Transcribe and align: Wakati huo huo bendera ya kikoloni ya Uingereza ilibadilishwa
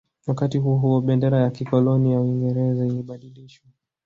Wakati 0.27 0.57
huo 0.57 0.77
huo 0.77 1.01
bendera 1.01 1.39
ya 1.41 1.49
kikoloni 1.49 2.11
ya 2.11 2.21
Uingereza 2.21 2.85
ilibadilishwa 2.85 3.69